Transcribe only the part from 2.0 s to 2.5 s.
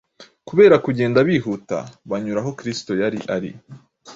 banyura